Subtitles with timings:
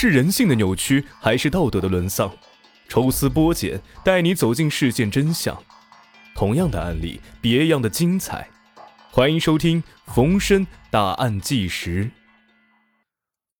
[0.00, 2.32] 是人性的扭曲，还是道德的沦丧？
[2.88, 5.60] 抽丝剥茧，带你走进事件真相。
[6.36, 8.48] 同样的案例，别样的精彩。
[9.10, 9.82] 欢迎收听
[10.14, 12.04] 《逢申大案纪实》。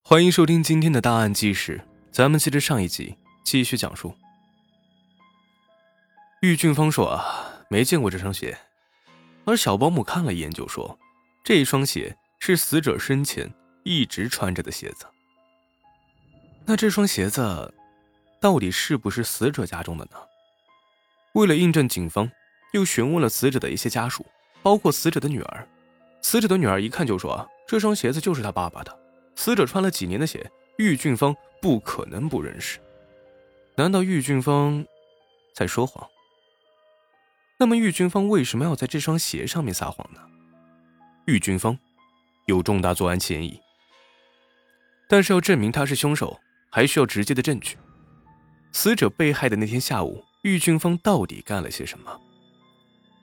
[0.04, 1.80] 欢迎收听今天的大案纪实。
[2.12, 4.14] 咱们接着上一集继续讲述。
[6.42, 8.56] 玉俊芳说：“啊，没见过这双鞋。”
[9.44, 11.00] 而小保姆看了一眼，就说
[11.42, 13.52] ：“这双鞋是死者生前
[13.82, 15.04] 一直穿着的鞋子。
[16.70, 17.73] 那这双鞋子，
[18.38, 20.19] 到底是不是死者家中的呢？”
[21.33, 22.30] 为了印证，警方
[22.74, 24.27] 又询问了死者的一些家属，
[24.62, 25.66] 包括死者的女儿。
[26.20, 28.95] 死者的女儿一看就说：“，这双鞋子就是他爸爸的。
[29.34, 32.79] 死者穿了几年的鞋，玉俊芳不可能不认识。
[33.77, 34.85] 难道玉俊芳
[35.55, 36.07] 在说谎？”
[37.59, 40.21] 那么，玉军芳为什么要在这双鞋上面撒谎呢？
[41.24, 41.79] 玉军芳
[42.46, 43.59] 有重大作案嫌疑，
[45.09, 46.38] 但是要证明他是凶手，
[46.71, 47.77] 还需要直接的证据。
[48.73, 52.21] 死者被害的那天下午，玉俊芳到底干了些什么？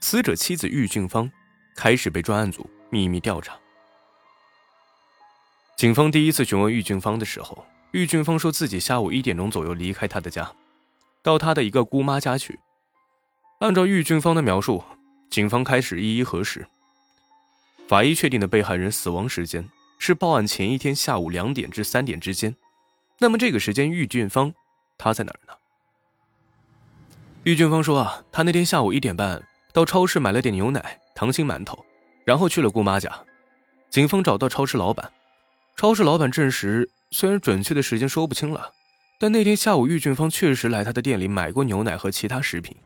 [0.00, 1.30] 死者妻子玉俊芳
[1.74, 3.56] 开始被专案组秘密调查。
[5.76, 10.52] 警方第一次询问玉俊芳的时候，玉俊芳说自己下午一点钟左右离开他的家，
[11.22, 12.58] 到他的一个姑妈家去。
[13.60, 14.84] 按照玉俊芳的描述，
[15.30, 16.66] 警方开始一一核实。
[17.88, 22.54] 法医确定的被害人死亡时间是报案前一天下午两点至三点之间。
[23.18, 24.52] 那么这个时间，玉俊芳
[24.98, 25.54] 他在哪儿呢？
[27.44, 31.84] 玉俊芳说啊，他那天下午一点半到超市买了点牛奶、糖心馒头，
[32.24, 33.10] 然后去了姑妈家。
[33.88, 35.10] 警方找到超市老板，
[35.76, 38.72] 超市老板证实，虽然准确的时间说不清了，
[39.18, 42.76] 但那天下午玉俊芳确实来他的店里买过牛奶和其他食品。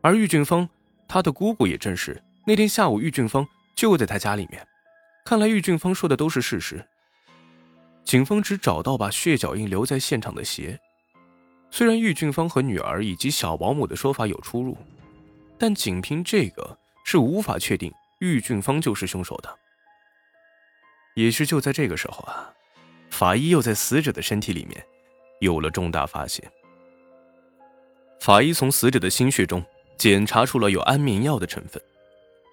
[0.00, 0.68] 而玉俊芳，
[1.06, 4.66] 他的姑姑也证实，那天下午玉俊芳就在他家里面。
[5.24, 6.84] 看来玉俊芳说的都是事实。
[8.06, 10.80] 警方只找到把血脚印留在现场的鞋，
[11.70, 14.78] 虽然玉俊芳和女儿以及小保姆的说法有出入，
[15.58, 19.58] 但仅凭这个是无法确定玉俊芳就是凶手的。
[21.16, 22.54] 也是就在这个时候啊，
[23.10, 24.82] 法医又在死者的身体里面
[25.40, 26.48] 有了重大发现。
[28.20, 29.62] 法医从死者的心血中。
[29.98, 31.82] 检查出了有安眠药的成分，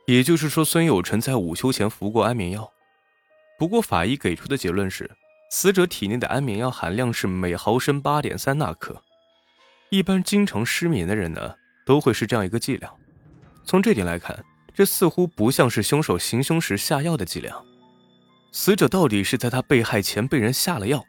[0.07, 2.71] 也就是说，孙有成在午休前服过安眠药。
[3.59, 5.11] 不过，法医给出的结论是，
[5.53, 8.99] 死者体内的安眠药含量是每毫升八点三纳克。
[9.91, 11.53] 一般经常失眠的人呢，
[11.85, 12.91] 都会是这样一个剂量。
[13.63, 14.43] 从这点来看，
[14.73, 17.63] 这似乎不像是凶手行凶时下药的剂量。
[18.51, 21.05] 死者到底是在他被害前被人下了药，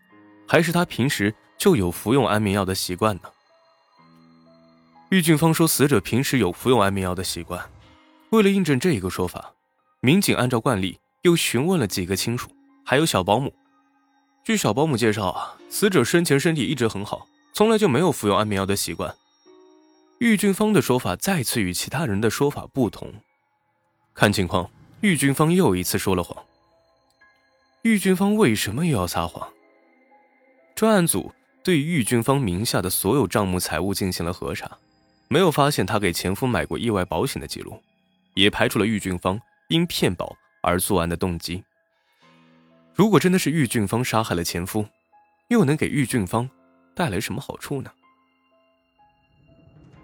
[0.47, 3.23] 还是他平时就有服用安眠药的习惯呢？
[5.09, 7.65] 玉俊芳说，死者平时有服用安眠药的习惯。
[8.29, 9.55] 为了印证这一个说法，
[10.01, 12.51] 民警按照惯例又询问了几个亲属，
[12.85, 13.51] 还有小保姆。
[14.45, 19.17] 据小保姆介绍啊，死者生前身体一直很好，从来就没有服用安眠药的习惯。
[20.19, 23.11] 玉俊芳的说法再次与其他人的说法不同。
[24.13, 26.45] 看情况，玉俊芳又一次说了谎。
[27.85, 29.49] 玉俊芳为什么又要撒谎？
[30.75, 34.71] 专案组对玉俊芳名下的所有账目财物进行了核查。
[35.29, 37.83] 没有发现他给前夫买过意外保险的记录，
[38.35, 41.65] 也排除了玉俊芳因骗保而作案的动机。
[42.95, 44.87] 如果真的是玉俊芳杀害了前夫，
[45.49, 46.49] 又能给玉俊芳
[46.95, 47.91] 带来什么好处呢？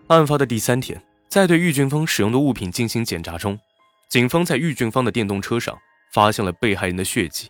[0.09, 3.57] 案发的第三天，在对玉俊芳使用的物品进行检查中，
[4.09, 5.79] 警方在玉俊芳的电动车上
[6.13, 7.49] 发现了被害人的血迹。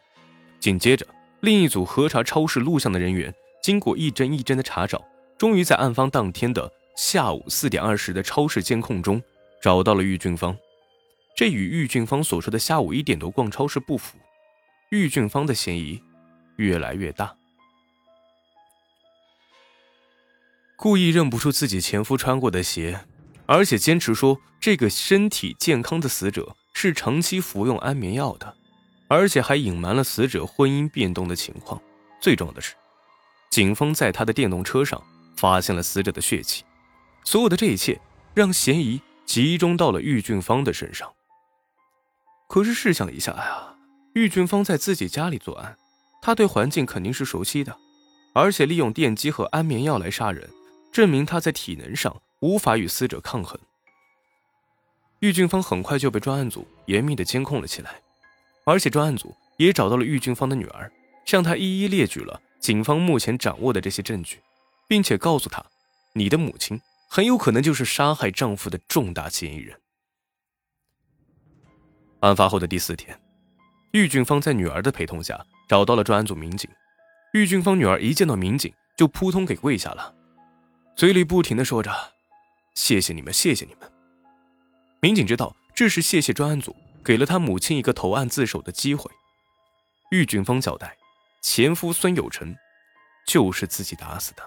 [0.58, 1.06] 紧接着，
[1.40, 5.02] 另一组核查超市录像的人员经过一帧一帧的查找，
[5.38, 6.70] 终于在案发当天的。
[6.96, 9.22] 下午四点二十的超市监控中，
[9.62, 10.54] 找到了玉俊芳，
[11.34, 14.18] 这与玉俊芳所说的下午一点多逛超市不符，
[14.90, 16.02] 玉俊芳的嫌疑
[16.56, 17.36] 越来越大。
[20.76, 23.06] 故意认不出自己前夫穿过的鞋，
[23.46, 28.56] 而且坚持说这个身体健康的死者是长期服用安眠药的，
[29.06, 31.80] 而且还隐瞒了死者婚姻变动的情况。
[32.20, 32.74] 最重要的是，
[33.50, 35.00] 警方在他的电动车上
[35.36, 36.64] 发现了死者的血迹。
[37.22, 38.00] 所有的这一切
[38.34, 41.12] 让嫌疑集中到了玉俊芳的身上。
[42.48, 43.69] 可是试想一下呀，
[44.14, 45.76] 玉俊芳在自己家里作案，
[46.20, 47.76] 他对环境肯定是熟悉的，
[48.32, 50.48] 而且利用电击和安眠药来杀人，
[50.92, 53.58] 证明他在体能上无法与死者抗衡。
[55.20, 58.00] 玉俊芳很快就被专案组严密的监控了起来，
[58.64, 60.90] 而且专案组也找到了玉俊芳的女儿，
[61.24, 64.40] 向她一一列举了警方目前掌握的这些证据，
[64.88, 65.64] 并且告诉她
[66.14, 66.80] ：“你的母亲。”
[67.12, 69.76] 很有可能就是杀害丈夫的重大嫌疑人。
[72.20, 73.20] 案发后的第四天，
[73.92, 76.70] 玉俊芳在女儿的陪同下找到了专案组民警，
[77.32, 80.14] 玉俊芳女儿一见到民警就扑通给跪下了，
[80.94, 81.90] 嘴里不停的说着
[82.74, 83.90] ：“谢谢你们，谢谢你们。”
[85.02, 89.10] 民警知道这是谢谢专案组给了他母亲一个投案自首的机会。
[90.12, 90.96] 玉俊芳交代，
[91.42, 92.54] 前夫孙有成
[93.26, 94.42] 就是自己打死的。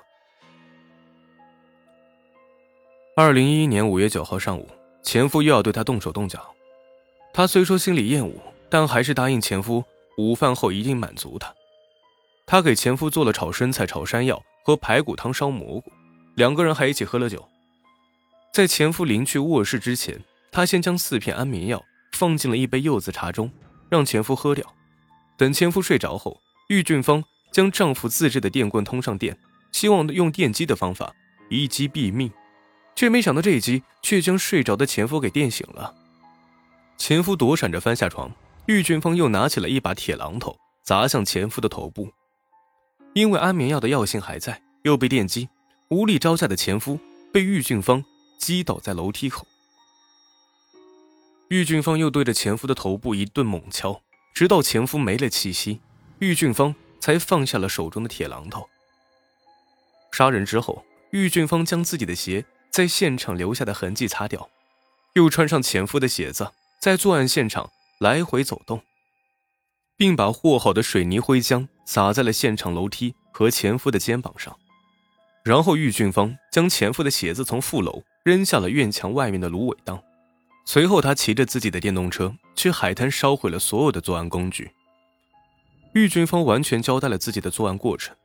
[3.15, 4.69] 二零一一年五月九号上午，
[5.03, 6.53] 前夫又要对她动手动脚，
[7.33, 8.33] 她虽说心里厌恶，
[8.73, 9.83] 但还是答应前夫
[10.17, 11.53] 午饭后一定满足他。
[12.47, 15.91] 她给前夫做了炒生菜、炒山药和排骨汤、烧蘑菇，
[16.33, 17.47] 两个人还一起喝了酒。
[18.51, 20.19] 在前夫临去卧室之前，
[20.51, 23.51] 她先将四片安眠药放进了一杯柚子茶中，
[23.89, 24.65] 让前夫喝掉。
[25.37, 29.37] 等前夫睡着后，玉俊芳将丈夫自制的电棍通上电，
[29.71, 31.13] 希望用电击的方法
[31.47, 32.31] 一击毙命，
[32.95, 35.93] 却没想到这一击却将睡着的前夫给电醒了。
[36.97, 38.31] 前夫躲闪着翻下床，
[38.65, 42.09] 玉俊芳又拿起了一把铁榔头砸向前夫的头部。
[43.13, 45.49] 因为安眠药的药性还在，又被电击，
[45.89, 46.97] 无力招架的前夫
[47.31, 48.03] 被玉俊芳
[48.39, 49.45] 击倒在楼梯口。
[51.49, 54.01] 玉俊芳又对着前夫的头部一顿猛敲，
[54.33, 55.81] 直到前夫没了气息，
[56.19, 58.67] 玉俊芳才放下了手中的铁榔头。
[60.11, 64.49] 杀人之后，玉俊芳将自己的鞋在现场留下的痕迹擦掉，
[65.13, 66.49] 又穿上前夫的鞋子，
[66.79, 67.69] 在作案现场
[68.03, 68.81] 来回走动。
[69.95, 74.57] 并把和好的水泥灰浆洒在了现场楼梯和前夫的肩膀上，
[75.45, 80.03] 然后玉俊芳将前夫的鞋子从负楼扔下了院墙外面的芦苇荡，
[80.65, 84.71] 随后他骑着自己的电动车去海滩烧毁了所有的作案工具。
[85.93, 88.15] 玉俊芳完全交代了自己的作案过程，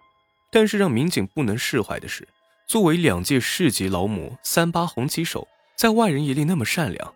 [0.50, 2.26] 但是让民警不能释怀的是，
[2.66, 5.46] 作为两届市级劳模、三八红旗手，
[5.76, 7.14] 在外人眼里那么善良、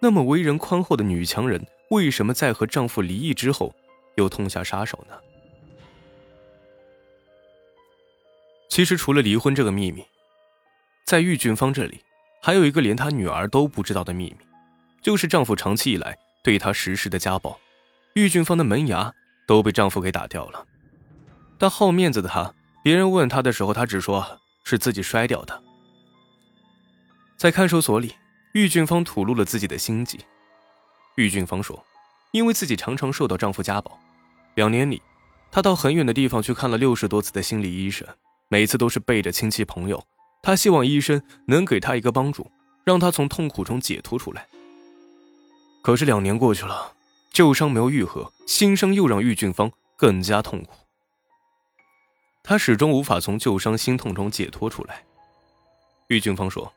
[0.00, 3.74] 那么为人宽厚的女强人，为什么在和丈夫离异之后？
[4.16, 5.14] 又痛下杀手呢？
[8.70, 10.02] 其实除了离婚这个秘密，
[11.04, 12.00] 在玉俊芳这里
[12.42, 14.46] 还有一个连她女儿都不知道的秘密，
[15.02, 17.58] 就是丈夫长期以来对她实施的家暴。
[18.14, 19.12] 玉俊芳的门牙
[19.46, 20.66] 都被丈夫给打掉了，
[21.58, 25.62] 但好面子的她，别人问她的时候，她只说是自己摔掉的。
[27.36, 28.14] 在看守所里，
[28.56, 30.18] 玉俊芳吐露了自己的心迹。
[31.16, 31.84] 玉俊芳说
[32.32, 34.00] ：“因为自己常常受到丈夫家暴。”
[34.56, 35.02] 两年里，
[35.50, 38.08] 她到很远的地方去看了六十多次的心理医生，
[38.48, 40.02] 每次都是背着亲戚朋友。
[40.42, 42.50] 她希望医生能给她一个帮助，
[42.82, 44.46] 让她从痛苦中解脱出来。
[45.82, 46.94] 可是两年过去了，
[47.30, 50.72] 旧伤没有愈合，新伤又让玉俊芳更加痛苦。
[52.42, 55.04] 她始终无法从旧伤心痛中解脱出来。
[56.08, 56.72] 玉俊芳说：“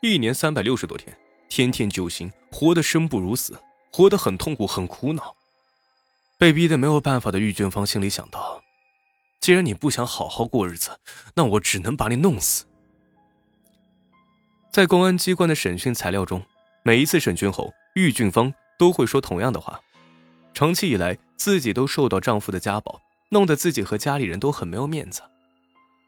[0.00, 1.16] 一年三百六十多天，
[1.48, 3.60] 天天就刑，活得生不如死，
[3.92, 5.34] 活得很痛苦，很苦恼。”
[6.38, 8.62] 被逼得没有办法的玉俊芳心里想到
[9.42, 11.00] ：“既然你不想好好过日子，
[11.34, 12.64] 那我只能把你弄死。”
[14.70, 16.44] 在公安机关的审讯材料中，
[16.84, 19.80] 每一次审讯后，玉俊芳都会说同样的话：
[20.54, 23.00] 长期以来，自己都受到丈夫的家暴，
[23.30, 25.22] 弄得自己和家里人都很没有面子，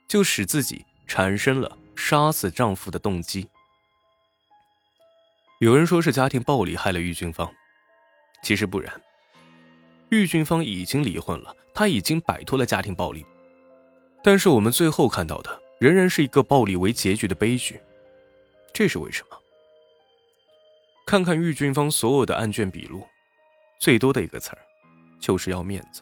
[0.06, 3.48] 就使自己产生了杀死丈夫的动机。
[5.60, 7.52] 有人说是家庭暴力害了玉俊芳，
[8.42, 8.90] 其实不然。
[10.08, 13.26] 玉俊芳已经离婚了，她已经摆脱了家庭暴力，
[14.24, 17.78] 但是我们最后看到的仍然是一个暴力为结局的悲剧，
[18.73, 19.37] 这是为什么？
[21.06, 23.06] 看看玉俊芳所有的案卷笔录，
[23.78, 24.58] 最多的一个词儿，
[25.20, 26.00] 就是要面子。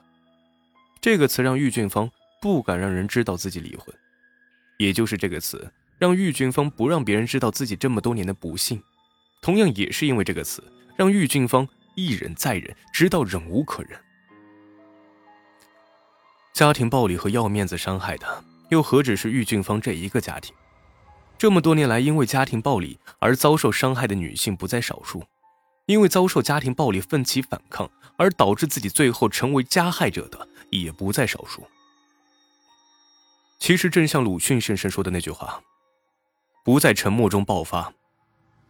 [1.00, 2.09] 这个词让玉俊芳
[2.40, 3.92] 不敢让人知道自己离婚，
[4.78, 5.68] 也就是这个词
[5.99, 8.80] 让玉俊芳不让别人知道自己这么多年的不幸，
[9.40, 10.62] 同样也是因为这个词
[10.97, 11.68] 让玉俊芳。
[11.95, 13.99] 一忍再忍，直到忍无可忍。
[16.52, 20.54] 家庭暴力和要面子伤害的，又何止是玉俊芳这一个家庭？
[21.37, 25.25] 这么多年来，因为家庭暴力而遭受伤害的女性不在少数，
[25.87, 31.66] 因为遭受家庭暴力奋起反抗而导致自己最后成为加害者的也不在少数。
[33.59, 35.61] 其实，正像鲁迅先生说的那句话
[36.64, 37.92] ：“不在沉默中爆发，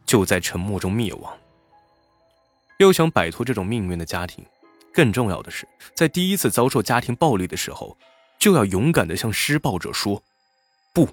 [0.08, 1.38] 就在沉默中灭亡。”
[2.80, 4.44] 要想摆脱这种命运的家庭，
[4.92, 7.96] 更重要的是，在第一次遭受家庭暴力的时候，
[8.38, 10.22] 就要勇敢的向施暴者说
[10.94, 11.08] ：“不。”